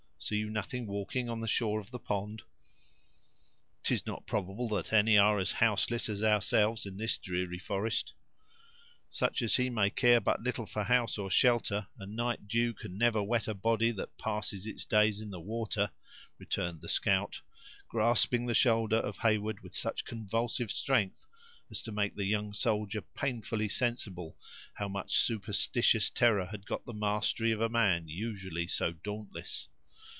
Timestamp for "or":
11.17-11.31